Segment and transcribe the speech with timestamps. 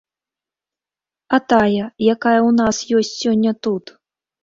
[1.37, 3.85] А тая, якая ў нас ёсць сёння тут?